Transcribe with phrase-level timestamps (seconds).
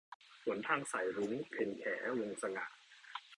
[0.43, 1.83] สวนทางสายรุ้ง- เพ็ญแข
[2.19, 2.67] วงศ์สง่า